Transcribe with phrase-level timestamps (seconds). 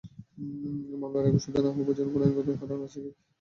[0.93, 3.09] মামলার রায় ঘোষিত না হওয়ার কোন আইনগত কারণ আছে কি?